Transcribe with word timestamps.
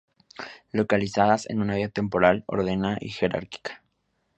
Localizadas 0.71 1.47
en 1.47 1.61
una 1.61 1.75
vía 1.75 1.89
temporal 1.89 2.43
ordenada 2.47 2.97
y 3.01 3.09
jerárquica. 3.09 3.83